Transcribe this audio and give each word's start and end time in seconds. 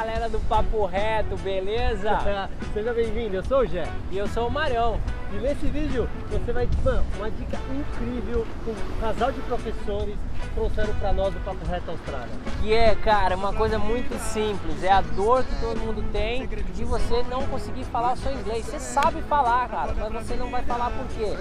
galera 0.00 0.30
do 0.30 0.40
Papo 0.48 0.86
Reto, 0.86 1.36
beleza? 1.36 2.18
Seja 2.72 2.94
bem-vindo, 2.94 3.36
eu 3.36 3.44
sou 3.44 3.58
o 3.58 3.66
Jé. 3.66 3.86
E 4.10 4.16
eu 4.16 4.26
sou 4.28 4.48
o 4.48 4.50
Marião. 4.50 4.98
E 5.32 5.38
nesse 5.38 5.66
vídeo 5.66 6.08
você 6.28 6.52
vai, 6.52 6.68
mano, 6.84 7.04
uma 7.16 7.30
dica 7.30 7.56
incrível 7.72 8.44
que 8.64 8.70
um 8.70 9.00
casal 9.00 9.30
de 9.30 9.40
professores 9.42 10.16
trouxeram 10.54 10.92
para 10.94 11.12
nós 11.12 11.32
do 11.32 11.40
Papo 11.44 11.64
Reto 11.66 11.92
Austrália. 11.92 12.34
Que 12.60 12.74
é, 12.74 12.94
cara, 12.96 13.36
uma 13.36 13.52
coisa 13.52 13.78
muito 13.78 14.18
simples. 14.18 14.82
É 14.82 14.90
a 14.90 15.00
dor 15.00 15.44
que 15.44 15.60
todo 15.60 15.78
mundo 15.78 16.04
tem 16.10 16.48
de 16.48 16.84
você 16.84 17.22
não 17.30 17.46
conseguir 17.46 17.84
falar 17.84 18.14
o 18.14 18.16
seu 18.16 18.32
inglês. 18.32 18.66
Você 18.66 18.80
sabe 18.80 19.22
falar, 19.22 19.68
cara, 19.68 19.94
mas 19.94 20.26
você 20.26 20.34
não 20.34 20.50
vai 20.50 20.62
falar 20.62 20.90
por 20.90 21.06
quê? 21.16 21.36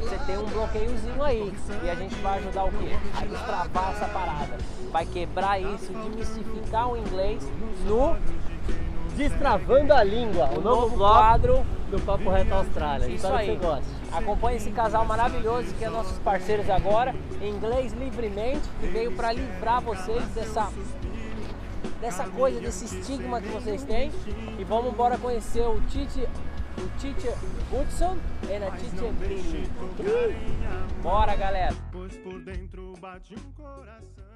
Você 0.00 0.18
tem 0.26 0.38
um 0.38 0.46
bloqueiozinho 0.46 1.22
aí. 1.22 1.52
E 1.82 1.90
a 1.90 1.94
gente 1.94 2.14
vai 2.16 2.38
ajudar 2.38 2.64
o 2.64 2.70
quê? 2.70 2.96
A 3.14 3.26
destravar 3.26 3.90
essa 3.90 4.06
parada. 4.08 4.56
Vai 4.90 5.04
quebrar 5.04 5.60
isso, 5.60 5.92
desmistificar 5.92 6.88
o 6.88 6.96
inglês 6.96 7.46
no 7.84 8.16
Destravando 9.16 9.92
a 9.92 10.02
Língua, 10.02 10.50
o, 10.50 10.58
o 10.58 10.60
novo, 10.60 10.80
novo 10.80 10.96
quadro 10.98 11.64
do 11.90 12.00
Papo 12.00 12.30
Reto 12.30 12.54
Austrália. 12.54 13.06
Isso 13.06 13.16
Espero 13.16 13.36
aí. 13.36 13.46
que 13.46 13.56
você 13.56 13.66
goste. 13.66 13.90
Acompanhe 14.12 14.56
esse 14.56 14.70
casal 14.70 15.04
maravilhoso 15.04 15.74
que 15.74 15.84
é 15.84 15.90
nossos 15.90 16.18
parceiros 16.18 16.68
agora, 16.70 17.14
em 17.40 17.50
inglês 17.50 17.92
livremente, 17.92 18.68
que 18.80 18.86
veio 18.86 19.12
para 19.12 19.32
livrar 19.32 19.80
vocês 19.80 20.24
dessa 20.28 20.70
dessa 22.00 22.28
coisa, 22.28 22.60
desse 22.60 22.84
estigma 22.84 23.40
que 23.40 23.48
vocês 23.48 23.82
têm. 23.84 24.10
E 24.58 24.64
vamos 24.64 24.92
embora 24.92 25.16
conhecer 25.16 25.62
o 25.62 25.80
Tite, 25.82 26.28
o 26.76 26.98
Tite 26.98 27.28
Hudson 27.72 28.16
e 28.48 28.56
a 28.56 28.70
Tite 28.72 29.12
Billy. 29.18 29.70
Bora, 31.02 31.34
galera! 31.34 31.74
Pois 31.90 32.16
por 32.18 32.40
dentro 32.40 32.92
bate 33.00 33.34
um 33.34 33.52
coração. 33.52 34.33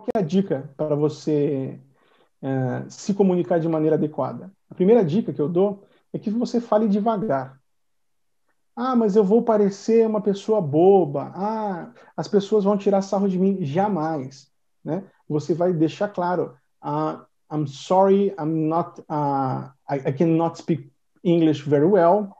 Qual 0.00 0.08
é 0.14 0.18
a 0.18 0.22
dica 0.22 0.70
para 0.76 0.94
você 0.94 1.78
eh, 2.42 2.84
se 2.88 3.12
comunicar 3.12 3.60
de 3.60 3.68
maneira 3.68 3.96
adequada? 3.96 4.50
A 4.70 4.74
primeira 4.74 5.04
dica 5.04 5.32
que 5.32 5.40
eu 5.40 5.48
dou 5.48 5.84
é 6.12 6.18
que 6.18 6.30
você 6.30 6.60
fale 6.60 6.88
devagar. 6.88 7.60
Ah, 8.74 8.96
mas 8.96 9.14
eu 9.14 9.22
vou 9.22 9.42
parecer 9.42 10.06
uma 10.06 10.22
pessoa 10.22 10.60
boba. 10.60 11.32
Ah, 11.34 11.92
as 12.16 12.26
pessoas 12.26 12.64
vão 12.64 12.78
tirar 12.78 13.02
sarro 13.02 13.28
de 13.28 13.38
mim. 13.38 13.58
Jamais. 13.60 14.50
Né? 14.82 15.04
Você 15.28 15.52
vai 15.52 15.72
deixar 15.72 16.08
claro. 16.08 16.56
Uh, 16.82 17.20
I'm 17.52 17.66
sorry, 17.66 18.34
I'm 18.38 18.68
not. 18.68 19.00
Uh, 19.02 19.68
I, 19.86 19.96
I 20.06 20.12
cannot 20.12 20.56
speak 20.56 20.90
English 21.22 21.62
very 21.64 21.84
well, 21.84 22.34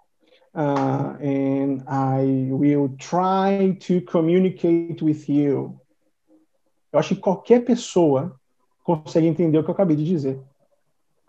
uh, 0.55 1.14
and 1.20 1.83
I 1.86 2.48
will 2.50 2.97
try 2.97 3.77
to 3.86 4.00
communicate 4.00 5.03
with 5.03 5.28
you. 5.28 5.78
Eu 6.93 6.99
acho 6.99 7.15
que 7.15 7.21
qualquer 7.21 7.65
pessoa 7.65 8.35
consegue 8.83 9.27
entender 9.27 9.59
o 9.59 9.65
que 9.65 9.71
eu 9.71 9.75
acabei 9.75 9.97
de 9.97 10.05
dizer. 10.05 10.41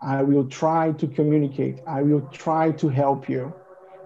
I 0.02 0.22
will 0.22 0.48
try 0.48 0.92
to 0.98 1.06
communicate. 1.14 1.80
I 1.86 2.02
will 2.02 2.22
try 2.32 2.72
to 2.72 2.88
help 2.88 3.28
you. 3.28 3.52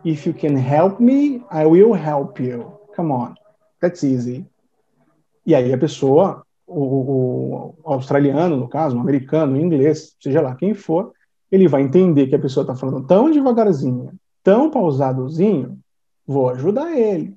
If 0.05 0.27
you 0.27 0.35
can 0.35 0.57
help 0.57 1.01
me, 1.01 1.43
I 1.51 1.65
will 1.65 1.95
help 1.95 2.39
you. 2.39 2.79
Come 2.95 3.13
on. 3.13 3.35
That's 3.81 4.05
easy. 4.05 4.47
E 5.45 5.55
aí 5.55 5.73
a 5.73 5.79
pessoa, 5.79 6.45
o, 6.67 7.75
o, 7.83 7.93
australiano, 7.93 8.57
no 8.57 8.69
caso, 8.69 8.97
o 8.97 9.01
americano, 9.01 9.55
o 9.55 9.61
inglês, 9.61 10.15
seja 10.21 10.43
lá 10.43 10.55
quem 10.55 10.75
for, 10.75 11.13
ele 11.51 11.69
vai 11.69 11.83
entender 11.83 12.27
que 12.27 12.35
a 12.35 12.39
pessoa 12.39 12.63
está 12.63 12.75
falando 12.75 13.07
tão 13.07 13.31
devagarzinho, 13.31 14.11
tão 14.43 14.71
pausadozinho, 14.71 15.79
vou 16.27 16.51
ajudar 16.51 16.93
ele. 16.99 17.35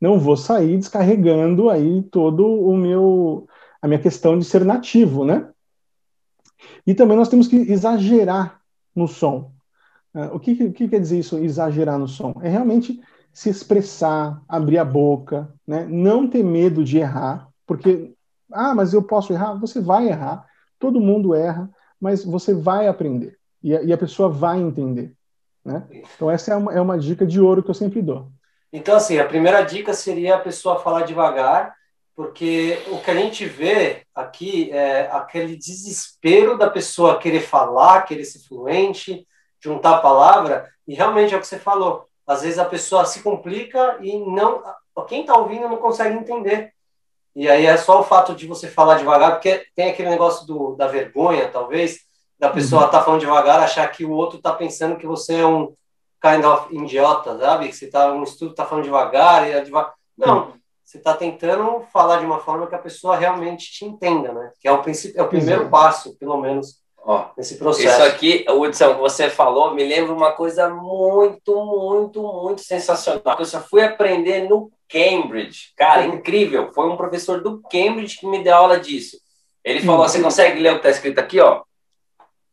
Não 0.00 0.18
vou 0.18 0.36
sair 0.36 0.76
descarregando 0.76 1.70
aí 1.70 2.02
todo 2.02 2.46
o 2.46 2.76
meu 2.76 3.46
a 3.84 3.86
minha 3.86 4.00
questão 4.00 4.38
de 4.38 4.46
ser 4.46 4.64
nativo, 4.64 5.26
né? 5.26 5.46
E 6.86 6.94
também 6.94 7.18
nós 7.18 7.28
temos 7.28 7.46
que 7.46 7.54
exagerar 7.54 8.58
no 8.96 9.06
som. 9.06 9.52
Uh, 10.14 10.34
o 10.34 10.40
que, 10.40 10.70
que, 10.70 10.88
quer 10.88 10.98
dizer 10.98 11.18
isso, 11.18 11.36
exagerar 11.36 11.98
no 11.98 12.08
som? 12.08 12.34
É 12.42 12.48
realmente 12.48 12.98
se 13.30 13.50
expressar, 13.50 14.40
abrir 14.48 14.78
a 14.78 14.86
boca, 14.86 15.52
né? 15.66 15.84
não 15.86 16.26
ter 16.26 16.42
medo 16.42 16.82
de 16.82 16.96
errar, 16.96 17.46
porque, 17.66 18.14
ah, 18.50 18.74
mas 18.74 18.94
eu 18.94 19.02
posso 19.02 19.34
errar? 19.34 19.52
Você 19.56 19.82
vai 19.82 20.08
errar, 20.08 20.46
todo 20.78 20.98
mundo 20.98 21.34
erra, 21.34 21.70
mas 22.00 22.24
você 22.24 22.54
vai 22.54 22.88
aprender 22.88 23.36
e 23.62 23.76
a, 23.76 23.82
e 23.82 23.92
a 23.92 23.98
pessoa 23.98 24.30
vai 24.30 24.60
entender. 24.60 25.12
Né? 25.62 25.86
Então, 25.90 26.30
essa 26.30 26.54
é 26.54 26.56
uma, 26.56 26.72
é 26.72 26.80
uma 26.80 26.98
dica 26.98 27.26
de 27.26 27.38
ouro 27.38 27.62
que 27.62 27.68
eu 27.68 27.74
sempre 27.74 28.00
dou. 28.00 28.32
Então, 28.72 28.96
assim, 28.96 29.18
a 29.18 29.26
primeira 29.26 29.60
dica 29.60 29.92
seria 29.92 30.36
a 30.36 30.40
pessoa 30.40 30.80
falar 30.80 31.02
devagar, 31.02 31.76
porque 32.16 32.80
o 32.88 32.98
que 33.00 33.10
a 33.10 33.14
gente 33.14 33.44
vê 33.44 34.06
aqui 34.14 34.70
é 34.70 35.10
aquele 35.10 35.56
desespero 35.56 36.56
da 36.56 36.70
pessoa 36.70 37.18
querer 37.18 37.40
falar, 37.40 38.02
querer 38.02 38.24
ser 38.24 38.40
fluente, 38.46 39.26
juntar 39.60 39.96
a 39.96 40.00
palavra, 40.00 40.68
e 40.86 40.94
realmente 40.94 41.34
é 41.34 41.36
o 41.36 41.40
que 41.40 41.46
você 41.46 41.58
falou. 41.58 42.08
Às 42.26 42.42
vezes 42.42 42.58
a 42.58 42.64
pessoa 42.64 43.04
se 43.04 43.22
complica 43.22 43.98
e 44.00 44.18
não 44.18 44.62
quem 45.08 45.22
está 45.22 45.36
ouvindo 45.36 45.68
não 45.68 45.78
consegue 45.78 46.16
entender. 46.16 46.72
E 47.34 47.48
aí 47.48 47.66
é 47.66 47.76
só 47.76 48.00
o 48.00 48.04
fato 48.04 48.32
de 48.34 48.46
você 48.46 48.68
falar 48.68 48.98
devagar, 48.98 49.32
porque 49.32 49.66
tem 49.74 49.90
aquele 49.90 50.08
negócio 50.08 50.46
do, 50.46 50.76
da 50.76 50.86
vergonha, 50.86 51.48
talvez, 51.48 51.98
da 52.38 52.48
pessoa 52.48 52.84
estar 52.84 52.98
tá 52.98 53.04
falando 53.04 53.20
devagar, 53.20 53.60
achar 53.60 53.88
que 53.88 54.04
o 54.04 54.12
outro 54.12 54.38
está 54.38 54.52
pensando 54.52 54.96
que 54.96 55.06
você 55.06 55.40
é 55.40 55.46
um 55.46 55.74
kind 56.22 56.44
of 56.44 56.74
idiota, 56.74 57.36
sabe? 57.38 57.68
Que 57.68 57.74
você 57.74 57.86
está 57.86 58.12
um 58.12 58.22
estudo 58.22 58.52
está 58.52 58.64
falando 58.64 58.84
devagar 58.84 59.48
e 59.48 59.52
é 59.52 59.60
devagar. 59.60 59.94
Não, 60.16 60.54
você 60.84 60.98
está 60.98 61.14
tentando 61.14 61.80
falar 61.92 62.18
de 62.18 62.26
uma 62.26 62.38
forma 62.38 62.66
que 62.66 62.74
a 62.74 62.78
pessoa 62.78 63.16
realmente 63.16 63.72
te 63.72 63.84
entenda, 63.84 64.32
né? 64.32 64.50
Que 64.60 64.68
é 64.68 64.72
o 64.72 64.82
princípio, 64.82 65.18
é 65.18 65.22
o 65.22 65.28
primeiro 65.28 65.62
Exato. 65.62 65.70
passo, 65.70 66.18
pelo 66.18 66.36
menos, 66.36 66.82
Ó, 67.06 67.26
nesse 67.36 67.56
processo. 67.58 67.88
Isso 68.02 68.02
aqui, 68.02 68.46
Hudson, 68.48 68.94
que 68.94 69.00
você 69.00 69.28
falou, 69.28 69.74
me 69.74 69.84
lembra 69.84 70.12
uma 70.12 70.32
coisa 70.32 70.68
muito, 70.70 71.54
muito, 71.64 72.22
muito 72.22 72.60
sensacional. 72.62 73.36
Eu 73.38 73.44
só 73.44 73.60
fui 73.60 73.82
aprender 73.82 74.48
no 74.48 74.70
Cambridge. 74.88 75.72
Cara, 75.76 76.06
incrível. 76.06 76.70
Foi 76.72 76.88
um 76.88 76.96
professor 76.96 77.42
do 77.42 77.60
Cambridge 77.62 78.18
que 78.18 78.26
me 78.26 78.42
deu 78.42 78.54
aula 78.54 78.78
disso. 78.78 79.18
Ele 79.64 79.80
falou: 79.80 80.06
você 80.06 80.22
consegue 80.22 80.60
ler 80.60 80.70
o 80.70 80.72
que 80.74 80.78
está 80.86 80.90
escrito 80.90 81.18
aqui, 81.18 81.40
ó? 81.40 81.62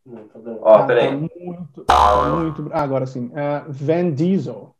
Não, 0.05 0.27
tá 0.27 0.39
vendo? 0.39 0.59
Ó, 0.61 0.73
Ah, 0.75 0.83
peraí. 0.83 1.07
tá 1.07 1.13
muito, 1.15 1.39
muito. 1.85 2.69
Agora 2.73 3.05
sim. 3.05 3.27
Uh, 3.27 3.65
Van 3.69 4.11
Diesel. 4.11 4.75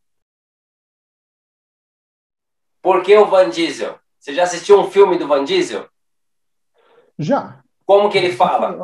Por 2.81 3.03
que 3.03 3.16
o 3.16 3.25
Van 3.25 3.50
Diesel? 3.50 3.96
Você 4.19 4.34
já 4.34 4.44
assistiu 4.44 4.80
um 4.80 4.90
filme 4.90 5.18
do 5.18 5.28
Van 5.28 5.44
Diesel? 5.44 5.86
Já. 7.18 7.59
Como 7.86 8.09
que 8.09 8.18
ele 8.18 8.31
fala? 8.34 8.78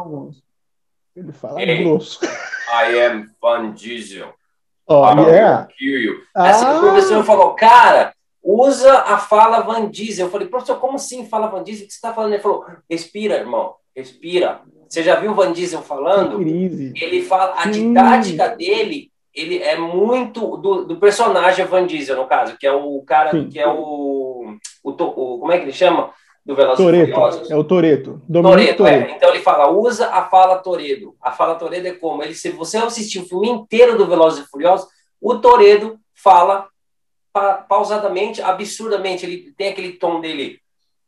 Ele 1.15 1.31
fala 1.31 1.61
Ei. 1.61 1.83
grosso. 1.83 2.19
I 2.23 2.99
am 3.01 3.29
Van 3.41 3.71
Diesel. 3.71 4.33
Oh, 4.89 5.03
I 5.03 5.19
yeah. 5.31 5.67
kill 5.77 5.99
you. 6.01 6.21
Assim, 6.33 6.63
Ah. 6.63 6.77
o 6.77 6.79
professor 6.79 7.21
falou, 7.25 7.53
cara, 7.55 8.13
usa 8.41 8.99
a 8.99 9.17
fala 9.17 9.59
Van 9.59 9.89
Diesel. 9.89 10.27
Eu 10.27 10.31
falei, 10.31 10.47
professor, 10.47 10.79
como 10.79 10.95
assim 10.95 11.27
fala 11.27 11.47
Van 11.47 11.61
Diesel? 11.61 11.83
O 11.83 11.87
que 11.87 11.93
você 11.93 11.97
está 11.97 12.13
falando? 12.13 12.31
Ele 12.31 12.41
falou, 12.41 12.65
respira, 12.89 13.35
irmão, 13.35 13.75
respira. 13.93 14.61
Você 14.87 15.03
já 15.03 15.19
viu 15.19 15.31
o 15.31 15.35
Van 15.35 15.51
Diesel 15.51 15.81
falando? 15.81 16.41
Ele 16.41 17.21
fala, 17.21 17.53
a 17.61 17.69
didática 17.69 18.55
dele, 18.55 19.11
ele 19.39 19.61
é 19.61 19.77
muito 19.77 20.57
do, 20.57 20.85
do 20.85 20.97
personagem 20.97 21.65
Van 21.65 21.85
Diesel, 21.85 22.15
no 22.17 22.25
caso, 22.27 22.57
que 22.57 22.65
é 22.65 22.71
o 22.73 23.01
cara, 23.03 23.31
Sim. 23.31 23.49
que 23.49 23.59
é 23.59 23.67
o, 23.67 24.57
o, 24.83 24.89
o- 24.91 25.39
como 25.39 25.51
é 25.51 25.57
que 25.57 25.63
ele 25.65 25.73
chama? 25.73 26.11
Do 26.45 26.55
Velozes 26.55 26.79
e 26.79 26.83
Toreto. 26.83 27.11
Furiosos. 27.13 27.51
É 27.51 27.55
o 27.57 27.63
Toreto. 27.65 28.21
Toredo, 28.31 28.69
é. 28.69 28.73
Toreto. 28.73 29.11
Então 29.11 29.29
ele 29.31 29.39
fala, 29.41 29.69
usa 29.69 30.07
a 30.09 30.23
fala 30.29 30.57
Toredo. 30.59 31.13
A 31.21 31.29
fala 31.31 31.55
Toredo 31.55 31.87
é 31.89 31.91
como? 31.91 32.23
Ele, 32.23 32.33
se 32.33 32.49
você 32.51 32.77
assistir 32.77 33.19
o 33.19 33.27
filme 33.27 33.49
inteiro 33.49 33.97
do 33.97 34.07
Velozes 34.07 34.45
e 34.45 34.49
Furiosos, 34.49 34.87
o 35.21 35.35
Toredo 35.39 35.99
fala 36.15 36.69
pa- 37.33 37.55
pausadamente, 37.67 38.41
absurdamente. 38.41 39.25
Ele 39.25 39.51
tem 39.57 39.67
aquele 39.69 39.91
tom 39.93 40.21
dele. 40.21 40.61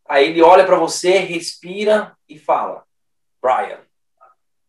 Aí 0.10 0.28
ele 0.28 0.42
olha 0.42 0.66
para 0.66 0.76
você, 0.76 1.20
respira 1.20 2.12
e 2.28 2.38
fala, 2.38 2.84
Brian, 3.42 3.80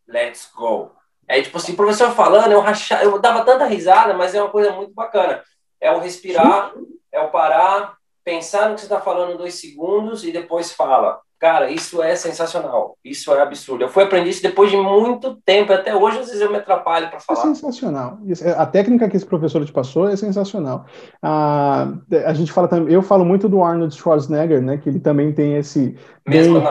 let's 0.06 0.48
go. 0.54 0.92
Aí, 1.30 1.42
tipo 1.42 1.56
assim, 1.56 1.72
o 1.72 1.76
professor 1.76 2.10
falando, 2.10 2.50
eu, 2.52 2.60
racha, 2.60 3.02
eu 3.04 3.18
dava 3.20 3.44
tanta 3.44 3.64
risada, 3.66 4.12
mas 4.14 4.34
é 4.34 4.42
uma 4.42 4.50
coisa 4.50 4.72
muito 4.72 4.92
bacana. 4.92 5.40
É 5.80 5.90
o 5.92 6.00
respirar, 6.00 6.72
é 7.12 7.20
o 7.20 7.28
parar, 7.28 7.94
pensar 8.24 8.68
no 8.68 8.74
que 8.74 8.80
você 8.80 8.86
está 8.86 9.00
falando 9.00 9.38
dois 9.38 9.54
segundos 9.54 10.24
e 10.24 10.32
depois 10.32 10.72
fala. 10.72 11.20
Cara, 11.38 11.70
isso 11.70 12.02
é 12.02 12.14
sensacional. 12.16 12.98
Isso 13.02 13.32
é 13.32 13.40
absurdo. 13.40 13.82
Eu 13.82 13.88
fui 13.88 14.02
aprender 14.02 14.28
isso 14.28 14.42
depois 14.42 14.70
de 14.70 14.76
muito 14.76 15.36
tempo. 15.42 15.72
Até 15.72 15.96
hoje, 15.96 16.18
às 16.18 16.26
vezes, 16.26 16.42
eu 16.42 16.50
me 16.50 16.58
atrapalho 16.58 17.08
para 17.08 17.16
É 17.16 17.20
falar. 17.20 17.40
sensacional. 17.40 18.18
Isso- 18.26 18.46
A 18.46 18.66
técnica 18.66 19.08
que 19.08 19.16
esse 19.16 19.24
professor 19.24 19.64
te 19.64 19.72
passou 19.72 20.06
é 20.06 20.16
sensacional. 20.16 20.84
Ah, 21.22 21.92
a 22.26 22.34
gente 22.34 22.52
fala 22.52 22.68
também, 22.68 22.92
eu 22.92 23.00
falo 23.00 23.24
muito 23.24 23.48
do 23.48 23.62
Arnold 23.62 23.94
Schwarzenegger, 23.94 24.60
né? 24.60 24.76
Que 24.76 24.90
ele 24.90 25.00
também 25.00 25.32
tem 25.32 25.56
esse 25.56 25.96
Mesma 26.28 26.60
bem 26.60 26.68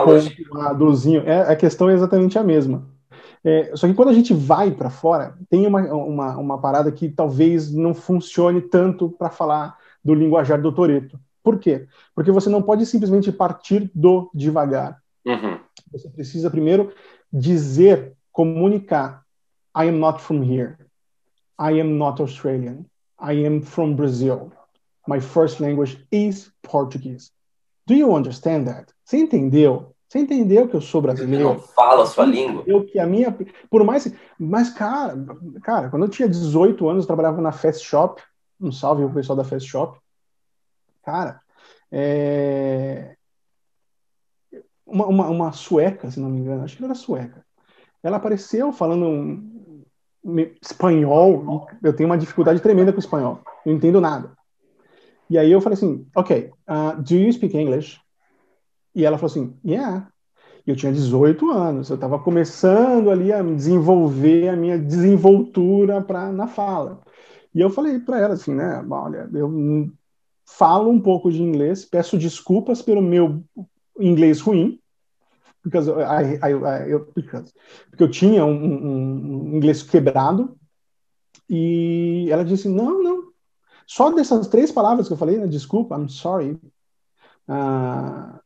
analogia. 0.53 1.23
É, 1.25 1.51
a 1.51 1.56
questão 1.56 1.89
é 1.89 1.94
exatamente 1.94 2.38
a 2.38 2.44
mesma. 2.44 2.85
É, 3.44 3.75
só 3.75 3.88
que 3.88 3.94
quando 3.94 4.09
a 4.09 4.13
gente 4.13 4.33
vai 4.33 4.71
para 4.71 4.89
fora, 4.89 5.38
tem 5.50 5.65
uma, 5.65 5.81
uma, 5.94 6.38
uma 6.38 6.57
parada 6.62 6.91
que 6.91 7.09
talvez 7.09 7.74
não 7.74 7.94
funcione 7.94 8.62
tanto 8.62 9.09
para 9.09 9.30
falar 9.30 9.77
do 10.03 10.13
linguajar 10.13 10.62
do 10.62 10.71
Toreto. 10.71 11.19
Por 11.41 11.57
quê? 11.57 11.88
Porque 12.13 12.31
você 12.31 12.50
não 12.50 12.62
pode 12.62 12.86
simplesmente 12.86 13.31
partir 13.31 13.89
do 13.95 14.30
devagar. 14.33 15.01
Uhum. 15.25 15.59
Você 15.91 16.09
precisa 16.09 16.50
primeiro 16.50 16.94
dizer, 17.31 18.13
comunicar. 18.31 19.24
I 19.75 19.88
am 19.88 20.00
not 20.00 20.21
from 20.21 20.44
here. 20.44 20.77
I 21.59 21.80
am 21.80 21.97
not 21.97 22.21
Australian. 22.21 22.85
I 23.19 23.45
am 23.45 23.62
from 23.62 23.95
Brazil. 23.95 24.51
My 25.07 25.19
first 25.19 25.59
language 25.59 26.06
is 26.12 26.51
Portuguese. 26.62 27.31
Do 27.88 27.95
you 27.95 28.13
understand 28.13 28.65
that? 28.65 28.94
Você 29.03 29.18
entendeu? 29.18 29.95
Você 30.09 30.17
entendeu 30.17 30.67
que 30.67 30.75
eu 30.75 30.81
sou 30.81 31.01
Você 31.01 31.07
brasileiro? 31.07 31.44
não 31.50 31.59
fala 31.59 32.01
a 32.01 32.06
sua 32.07 32.25
língua. 32.25 32.63
Eu 32.65 32.83
que 32.83 32.97
a 32.97 33.06
minha, 33.06 33.31
por 33.69 33.83
mais, 33.83 34.11
mas 34.39 34.71
cara, 34.71 35.15
cara, 35.61 35.89
quando 35.89 36.03
eu 36.06 36.09
tinha 36.09 36.27
18 36.27 36.89
anos, 36.89 37.03
eu 37.03 37.07
trabalhava 37.07 37.39
na 37.39 37.51
Fast 37.51 37.85
Shop, 37.85 38.19
um 38.59 38.71
salve 38.71 39.03
o 39.03 39.13
pessoal 39.13 39.38
da 39.38 39.44
Fast 39.44 39.69
Shop. 39.69 40.00
Cara, 41.03 41.39
é... 41.91 43.15
uma, 44.83 45.06
uma, 45.06 45.29
uma 45.29 45.51
sueca, 45.51 46.09
se 46.09 46.19
não 46.19 46.29
me 46.29 46.39
engano, 46.39 46.63
acho 46.63 46.75
que 46.75 46.83
ela 46.83 46.91
era 46.91 47.00
sueca. 47.00 47.45
Ela 48.01 48.17
apareceu 48.17 48.73
falando 48.73 49.06
um, 49.06 49.83
me- 50.23 50.57
espanhol, 50.59 51.67
eu 51.83 51.95
tenho 51.95 52.09
uma 52.09 52.17
dificuldade 52.17 52.61
tremenda 52.61 52.91
com 52.91 53.00
espanhol, 53.00 53.41
não 53.63 53.73
entendo 53.73 54.01
nada. 54.01 54.35
E 55.29 55.38
aí 55.38 55.51
eu 55.51 55.61
falei 55.61 55.77
assim, 55.77 56.07
ok, 56.15 56.51
uh, 56.67 57.00
do 57.00 57.13
you 57.13 57.31
speak 57.31 57.56
English? 57.56 58.01
E 58.95 59.06
ela 59.06 59.18
falou 59.18 59.31
assim, 59.31 59.53
yeah. 59.65 60.07
Eu 60.68 60.75
tinha 60.75 60.91
18 60.91 61.50
anos, 61.50 61.89
eu 61.89 61.95
estava 61.95 62.19
começando 62.19 63.09
ali 63.09 63.33
a 63.33 63.41
desenvolver 63.41 64.50
a 64.50 64.56
minha 64.56 64.77
desenvoltura 64.77 66.01
pra, 66.01 66.31
na 66.31 66.47
fala. 66.47 67.01
E 67.56 67.59
eu 67.59 67.69
falei 67.71 68.00
para 68.00 68.19
ela 68.19 68.33
assim, 68.36 68.53
né, 68.53 68.86
olha, 68.89 69.27
eu 69.33 69.91
falo 70.45 70.91
um 70.91 71.00
pouco 71.01 71.31
de 71.31 71.41
inglês, 71.41 71.86
peço 71.86 72.18
desculpas 72.18 72.81
pelo 72.81 73.01
meu 73.01 73.44
inglês 74.00 74.41
ruim, 74.41 74.80
because 75.63 75.89
I, 75.89 76.35
I, 76.35 76.53
I, 76.53 76.92
eu, 76.92 77.12
because, 77.15 77.51
porque 77.89 78.03
eu 78.03 78.12
tinha 78.12 78.45
um, 78.45 78.51
um- 78.53 79.53
um 79.53 79.56
inglês 79.57 79.81
quebrado, 79.81 80.56
e 81.50 82.27
ela 82.30 82.45
disse, 82.45 82.69
não, 82.69 83.01
não, 83.01 83.24
só 83.88 84.12
dessas 84.12 84.47
três 84.47 84.71
palavras 84.71 85.07
que 85.07 85.13
eu 85.13 85.18
falei, 85.18 85.38
né, 85.38 85.47
desculpa, 85.47 85.97
I'm 85.97 86.07
sorry, 86.09 86.59
ah, 87.47 88.39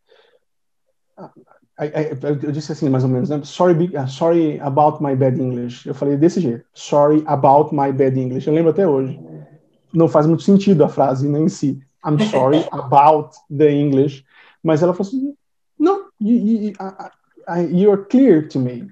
I- 1.79 1.85
I- 1.85 2.17
eu 2.21 2.51
disse 2.51 2.71
assim, 2.71 2.89
mais 2.89 3.03
ou 3.03 3.09
menos, 3.09 3.29
né? 3.29 3.41
Sorry, 3.43 3.91
uh, 3.97 4.07
sorry 4.07 4.59
about 4.59 5.03
my 5.03 5.15
bad 5.15 5.41
English. 5.41 5.87
Eu 5.87 5.95
falei 5.95 6.15
desse 6.17 6.39
jeito. 6.39 6.63
Sorry 6.73 7.23
about 7.25 7.73
my 7.73 7.91
bad 7.91 8.19
English. 8.19 8.47
Eu 8.47 8.53
lembro 8.53 8.71
até 8.71 8.87
hoje. 8.87 9.19
Não 9.93 10.07
faz 10.07 10.27
muito 10.27 10.43
sentido 10.43 10.83
a 10.83 10.89
frase 10.89 11.27
né, 11.27 11.39
em 11.39 11.49
si. 11.49 11.79
I'm 12.05 12.19
sorry 12.29 12.65
about 12.71 13.35
the 13.55 13.71
English. 13.71 14.23
Mas 14.63 14.83
ela 14.83 14.93
falou 14.93 15.07
assim, 15.07 15.33
não, 15.79 16.05
you, 16.21 16.73
you, 17.71 18.05
clear 18.05 18.47
to 18.47 18.59
me. 18.59 18.87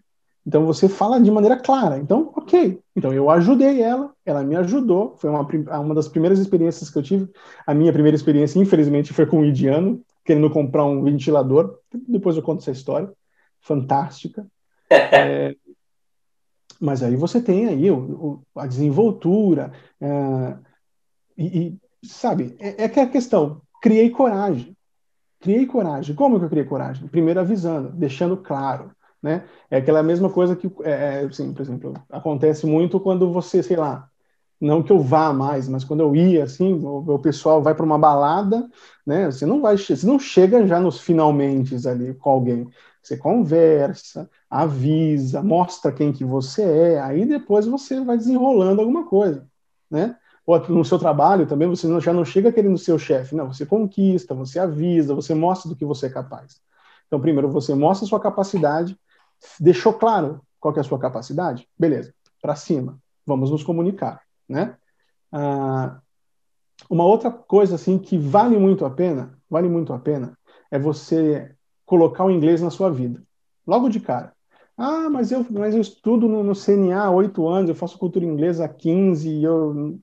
Então 0.46 0.66
você 0.66 0.90
fala 0.90 1.20
de 1.22 1.30
maneira 1.30 1.56
clara. 1.58 1.98
Então, 1.98 2.32
ok. 2.36 2.80
Então 2.96 3.14
eu 3.14 3.30
ajudei 3.30 3.82
ela, 3.82 4.12
ela 4.26 4.44
me 4.44 4.56
ajudou. 4.56 5.16
Foi 5.18 5.30
uma, 5.30 5.48
uma 5.80 5.94
das 5.96 6.08
primeiras 6.08 6.40
experiências 6.40 6.90
que 6.90 6.98
eu 6.98 7.04
tive. 7.04 7.30
A 7.66 7.74
minha 7.74 7.94
primeira 7.94 8.16
experiência, 8.16 8.60
infelizmente, 8.60 9.14
foi 9.14 9.26
com 9.26 9.40
um 9.40 9.46
indiano, 9.46 10.02
querendo 10.32 10.50
comprar 10.50 10.86
um 10.86 11.04
ventilador. 11.04 11.78
Depois 12.08 12.38
eu 12.38 12.44
conto 12.44 12.62
essa 12.62 12.72
história. 12.72 13.12
Fantástica. 13.60 14.48
É, 14.92 15.56
mas 16.80 17.02
aí 17.02 17.16
você 17.16 17.42
tem 17.42 17.68
aí 17.68 17.90
o- 17.90 18.44
o- 18.56 18.60
a 18.60 18.68
desenvoltura. 18.68 19.72
é, 20.02 20.58
e, 21.38 21.46
e, 21.70 21.80
sabe, 22.06 22.56
é, 22.60 22.84
é 22.84 22.90
que 22.90 23.00
a 23.00 23.08
questão. 23.08 23.62
Criei 23.82 24.10
coragem. 24.10 24.76
Criei 25.40 25.66
coragem. 25.66 26.14
Como 26.14 26.38
que 26.40 26.46
eu 26.46 26.50
criei 26.50 26.66
coragem? 26.66 27.08
Primeiro 27.08 27.40
avisando, 27.40 27.90
deixando 27.92 28.36
claro. 28.36 28.92
Né? 29.24 29.46
É 29.70 29.78
aquela 29.78 30.04
mesma 30.04 30.30
coisa 30.30 30.56
que, 30.58 30.68
é, 30.84 31.22
é, 31.22 31.26
assim, 31.26 31.54
por 31.54 31.62
exemplo, 31.62 31.94
acontece 32.10 32.66
muito 32.66 33.00
quando 33.00 33.32
você, 33.32 33.64
sei 33.64 33.78
lá, 33.78 34.10
não 34.62 34.84
que 34.84 34.92
eu 34.92 35.00
vá 35.00 35.34
mais, 35.34 35.68
mas 35.68 35.84
quando 35.84 36.02
eu 36.02 36.16
ia, 36.16 36.44
assim, 36.44 36.74
o, 36.74 36.98
o 37.16 37.20
pessoal 37.20 37.62
vai 37.64 37.74
para 37.76 37.86
uma 37.86 37.98
balada, 37.98 38.70
né? 39.06 39.26
Você 39.32 39.46
não 39.46 39.62
vai, 39.62 39.78
você 39.78 40.06
não 40.06 40.20
chega 40.20 40.66
já 40.68 40.80
nos 40.80 41.00
finalmente 41.00 41.76
ali 41.88 42.14
com 42.14 42.30
alguém. 42.30 42.70
Você 43.02 43.18
conversa, 43.18 44.30
avisa, 44.50 45.42
mostra 45.42 45.92
quem 45.92 46.14
que 46.14 46.24
você 46.24 46.62
é, 46.64 47.02
aí 47.02 47.26
depois 47.26 47.66
você 47.66 48.00
vai 48.02 48.18
desenrolando 48.18 48.80
alguma 48.82 49.06
coisa, 49.08 49.48
né? 49.90 50.16
Ou 50.46 50.60
no 50.70 50.86
seu 50.86 51.00
trabalho 51.00 51.48
também 51.48 51.68
você 51.68 51.88
não- 51.88 52.00
já 52.02 52.14
não 52.14 52.26
chega 52.26 52.52
querendo 52.52 52.78
ser 52.78 52.94
o 52.94 53.00
chefe, 53.00 53.36
não, 53.36 53.52
você 53.52 53.66
conquista, 53.66 54.34
você 54.36 54.60
avisa, 54.60 55.16
você 55.16 55.34
mostra 55.34 55.70
do 55.70 55.76
que 55.76 55.86
você 55.86 56.08
é 56.08 56.10
capaz. 56.10 56.60
Então, 57.08 57.20
primeiro 57.20 57.50
você 57.50 57.74
mostra 57.74 58.06
a 58.06 58.10
sua 58.10 58.20
capacidade, 58.20 58.98
deixou 59.60 59.94
claro 59.94 60.42
qual 60.60 60.76
é 60.76 60.80
a 60.80 60.84
sua 60.84 61.00
capacidade? 61.00 61.68
Beleza, 61.78 62.14
para 62.42 62.56
cima, 62.56 63.00
vamos 63.26 63.50
nos 63.52 63.64
comunicar, 63.64 64.22
né? 64.52 64.78
Ah, 65.32 66.02
uma 66.90 67.06
outra 67.06 67.32
coisa 67.32 67.76
assim 67.76 67.98
que 67.98 68.18
vale 68.18 68.58
muito 68.58 68.86
a 68.86 68.90
pena, 68.90 69.38
vale 69.50 69.68
muito 69.70 69.94
a 69.94 70.00
pena, 70.00 70.38
é 70.70 70.80
você 70.80 71.54
colocar 71.86 72.26
o 72.26 72.32
inglês 72.32 72.62
na 72.62 72.70
sua 72.70 72.90
vida, 72.92 73.22
logo 73.66 73.90
de 73.90 74.00
cara. 74.00 74.34
Ah, 74.78 75.10
mas 75.10 75.32
eu, 75.32 75.46
mas 75.52 75.76
eu 75.76 75.82
estudo 75.82 76.28
no, 76.28 76.44
no 76.44 76.56
CNA 76.56 77.04
há 77.06 77.12
oito 77.12 77.48
anos, 77.48 77.70
eu 77.70 77.76
faço 77.76 77.98
cultura 78.00 78.26
inglesa 78.26 78.66
há 78.66 78.70
15 78.70 79.30
e 79.30 79.44
eu, 79.44 80.00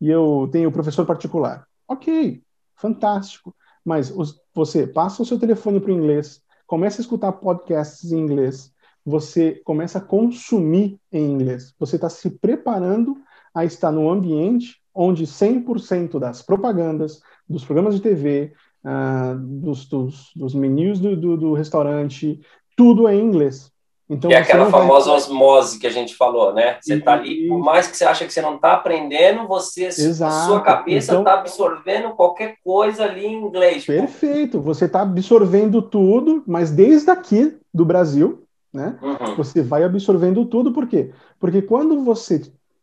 e 0.00 0.08
eu 0.08 0.48
tenho 0.50 0.72
professor 0.72 1.04
particular. 1.04 1.66
Ok, 1.86 2.42
fantástico. 2.76 3.54
Mas 3.84 4.10
os- 4.10 4.40
você 4.54 4.86
passa 4.86 5.22
o 5.22 5.26
seu 5.26 5.38
telefone 5.38 5.80
para 5.80 5.90
o 5.90 5.94
inglês, 5.94 6.40
começa 6.66 7.00
a 7.00 7.02
escutar 7.02 7.32
podcasts 7.32 8.12
em 8.12 8.18
inglês, 8.18 8.72
você 9.04 9.60
começa 9.64 9.98
a 9.98 10.00
consumir 10.00 10.98
em 11.10 11.24
inglês. 11.32 11.74
Você 11.78 11.96
está 11.96 12.08
se 12.08 12.30
preparando 12.30 13.16
a 13.54 13.64
estar 13.64 13.90
no 13.92 14.10
ambiente 14.10 14.76
onde 14.94 15.24
100% 15.26 16.18
das 16.18 16.42
propagandas, 16.42 17.20
dos 17.48 17.64
programas 17.64 17.94
de 17.94 18.00
TV, 18.02 18.52
ah, 18.84 19.34
dos, 19.38 19.86
dos, 19.86 20.30
dos 20.36 20.54
menus 20.54 21.00
do, 21.00 21.16
do, 21.16 21.36
do 21.36 21.52
restaurante, 21.54 22.40
tudo 22.76 23.08
é 23.08 23.14
em 23.14 23.20
inglês. 23.24 23.70
Então 24.10 24.28
Que 24.28 24.34
é 24.36 24.40
aquela 24.40 24.64
vai- 24.64 24.80
famosa 24.82 25.10
osmose 25.12 25.78
que 25.78 25.86
a 25.86 25.90
gente 25.90 26.14
falou, 26.14 26.52
né? 26.52 26.76
Você 26.82 27.00
tá 27.00 27.14
ali, 27.14 27.48
por 27.48 27.58
mais 27.60 27.86
que 27.86 27.96
você 27.96 28.04
acha 28.04 28.26
que 28.26 28.32
você 28.32 28.42
não 28.42 28.58
tá 28.58 28.74
aprendendo, 28.74 29.46
você, 29.48 29.84
Exato. 29.86 30.46
sua 30.48 30.60
cabeça 30.60 31.12
Então- 31.12 31.24
tá 31.24 31.34
absorvendo 31.34 32.10
qualquer 32.10 32.56
coisa 32.62 33.04
ali 33.04 33.24
em 33.24 33.42
inglês. 33.42 33.86
Perfeito, 33.86 34.60
você 34.60 34.84
está 34.84 35.00
absorvendo 35.02 35.80
tudo, 35.80 36.42
mas 36.46 36.70
desde 36.70 37.10
aqui 37.10 37.56
do 37.72 37.86
Brasil, 37.86 38.42
né? 38.74 38.98
uhum. 39.00 39.36
Você 39.36 39.62
vai 39.62 39.84
absorvendo 39.84 40.44
tudo, 40.44 40.72
por 40.72 40.86
quê? 40.86 41.10
Porque 41.40 41.62
quando 41.62 42.04
você 42.04 42.42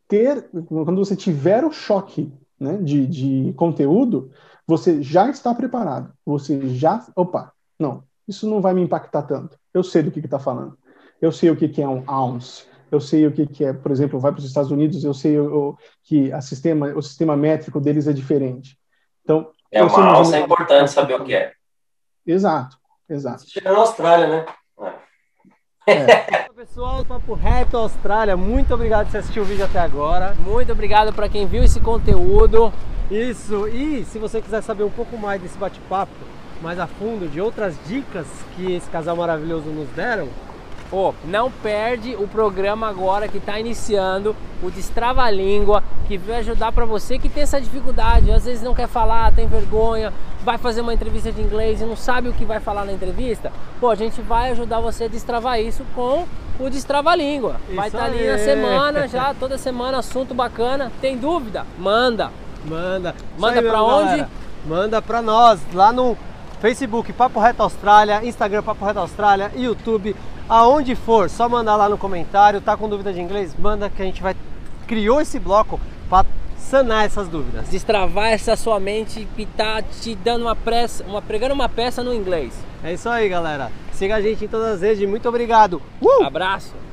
ter, 0.10 0.50
quando 0.68 0.98
você 0.98 1.16
tiver 1.16 1.64
o 1.64 1.72
choque 1.72 2.34
né, 2.60 2.78
de, 2.82 3.08
de 3.08 3.54
conteúdo, 3.56 4.30
você 4.68 5.02
já 5.02 5.30
está 5.30 5.56
preparado. 5.56 6.12
Você 6.26 6.68
já. 6.76 7.06
Opa, 7.16 7.54
não, 7.80 8.04
isso 8.28 8.50
não 8.50 8.60
vai 8.60 8.74
me 8.74 8.82
impactar 8.82 9.22
tanto. 9.22 9.58
Eu 9.74 9.84
sei 9.84 10.04
do 10.04 10.12
que 10.12 10.20
está 10.20 10.38
falando. 10.40 10.78
Eu 11.22 11.32
sei 11.32 11.50
o 11.50 11.56
que, 11.56 11.70
que 11.70 11.82
é 11.82 11.88
um 11.88 12.04
ounce. 12.10 12.66
Eu 12.92 13.00
sei 13.00 13.28
o 13.28 13.32
que, 13.32 13.46
que 13.46 13.64
é, 13.64 13.72
por 13.72 13.92
exemplo, 13.92 14.20
vai 14.20 14.32
para 14.32 14.40
os 14.40 14.46
Estados 14.46 14.72
Unidos, 14.72 15.04
eu 15.04 15.14
sei 15.14 15.40
o, 15.40 15.70
o- 15.70 15.78
que 16.04 16.32
a 16.34 16.42
sistema, 16.42 16.88
o 16.88 17.02
sistema 17.04 17.38
métrico 17.38 17.80
deles 17.80 18.08
é 18.08 18.14
diferente. 18.14 18.78
Então, 19.24 19.52
É 19.72 19.84
uma 19.84 20.06
alça, 20.06 20.38
é 20.38 20.42
importante 20.42 20.90
saber 20.92 21.14
o 21.22 21.24
que 21.24 21.36
é. 21.36 21.54
Exato, 22.26 22.78
exato. 23.08 23.42
Você 23.44 23.50
chega 23.52 23.72
na 23.72 23.78
Austrália, 23.80 24.28
né? 24.28 24.46
Pessoal, 26.56 27.06
Papo 27.06 27.34
Reto 27.34 27.78
Austrália, 27.78 28.36
muito 28.36 28.74
obrigado 28.74 29.10
por 29.10 29.18
assistir 29.18 29.40
o 29.40 29.46
vídeo 29.46 29.66
até 29.66 29.80
agora. 29.80 30.36
Muito 30.46 30.72
obrigado 30.72 31.14
para 31.14 31.30
quem 31.30 31.48
viu 31.48 31.64
esse 31.64 31.80
conteúdo. 31.80 32.72
Isso, 33.10 33.68
e 33.68 34.06
se 34.06 34.20
você 34.20 34.42
quiser 34.42 34.62
saber 34.62 34.84
um 34.84 34.90
pouco 34.90 35.18
mais 35.18 35.42
desse 35.42 35.58
bate-papo, 35.58 36.12
mais 36.62 36.80
a 36.80 36.86
fundo, 36.86 37.28
de 37.28 37.42
outras 37.42 37.76
dicas 37.88 38.28
que 38.56 38.74
esse 38.74 38.90
casal 38.90 39.16
maravilhoso 39.16 39.70
nos 39.70 39.88
deram, 39.90 40.28
Pô, 40.90 41.14
não 41.24 41.52
perde 41.52 42.16
o 42.16 42.28
programa 42.28 42.88
agora 42.88 43.28
que 43.28 43.38
está 43.38 43.60
iniciando, 43.60 44.36
o 44.64 44.72
Destrava 44.72 45.22
a 45.22 45.30
Língua, 45.30 45.84
que 46.08 46.18
vai 46.18 46.38
ajudar 46.38 46.72
para 46.72 46.84
você 46.84 47.20
que 47.20 47.30
tem 47.30 47.44
essa 47.44 47.62
dificuldade, 47.62 48.32
às 48.32 48.46
vezes 48.46 48.64
não 48.64 48.74
quer 48.74 48.88
falar, 48.88 49.32
tem 49.32 49.48
vergonha, 49.48 50.12
vai 50.44 50.58
fazer 50.58 50.82
uma 50.82 50.94
entrevista 50.94 51.32
de 51.32 51.42
inglês 51.42 51.80
e 51.80 51.86
não 51.86 51.96
sabe 51.96 52.28
o 52.28 52.34
que 52.34 52.44
vai 52.44 52.60
falar 52.60 52.86
na 52.86 52.94
entrevista. 52.94 53.52
Pô, 53.80 53.92
a 53.92 53.96
gente 53.96 54.20
vai 54.22 54.50
ajudar 54.52 54.80
você 54.80 55.04
a 55.04 55.08
destravar 55.08 55.60
isso 55.60 55.86
com 55.94 56.26
o 56.60 56.70
Destrava 56.70 57.12
a 57.12 57.16
Língua. 57.16 57.58
Vai 57.74 57.88
Isso 57.88 57.96
estar 57.96 58.08
ali 58.08 58.28
na 58.28 58.38
semana 58.38 59.08
já, 59.08 59.34
toda 59.34 59.58
semana, 59.58 60.00
assunto 60.00 60.34
bacana. 60.34 60.92
Tem 61.00 61.16
dúvida? 61.16 61.66
Manda. 61.78 62.32
manda. 62.66 63.16
Manda 63.38 63.62
mesmo, 63.62 63.78
onde? 63.78 64.06
galera. 64.06 64.30
Manda 64.66 65.02
pra 65.02 65.22
nós, 65.22 65.60
lá 65.74 65.94
no 65.94 66.18
Facebook 66.60 67.14
Papo 67.14 67.40
Reto 67.40 67.64
Austrália, 67.64 68.26
Instagram 68.26 68.62
Papo 68.62 68.84
Reto 68.84 69.00
Austrália, 69.00 69.52
YouTube, 69.56 70.16
aonde 70.50 70.96
for, 70.96 71.30
só 71.30 71.48
mandar 71.48 71.76
lá 71.76 71.88
no 71.88 71.98
comentário, 71.98 72.60
tá 72.60 72.76
com 72.76 72.90
dúvida 72.90 73.14
de 73.14 73.22
inglês? 73.22 73.56
Manda 73.58 73.90
que 73.90 74.02
a 74.02 74.06
gente 74.06 74.22
vai 74.22 74.36
criou 74.88 75.22
esse 75.22 75.38
bloco 75.38 75.80
para 76.10 76.26
sanar 76.58 77.06
essas 77.06 77.28
dúvidas. 77.28 77.70
Destravar 77.70 78.32
essa 78.32 78.56
sua 78.56 78.80
mente 78.80 79.28
e 79.38 79.46
tá 79.46 79.82
te 79.84 80.16
dando 80.16 80.42
uma 80.42 80.56
pressa, 80.56 81.04
uma 81.04 81.22
pregando 81.22 81.54
uma 81.54 81.70
peça 81.70 82.04
no 82.04 82.14
inglês. 82.14 82.54
É 82.84 82.94
isso 82.94 83.08
aí, 83.08 83.30
galera. 83.30 83.72
Siga 83.92 84.16
a 84.16 84.22
gente 84.22 84.46
em 84.46 84.48
todas 84.48 84.76
as 84.76 84.82
redes. 84.82 85.08
Muito 85.08 85.30
obrigado. 85.30 85.82
Uh! 86.02 86.24
Abraço. 86.24 86.89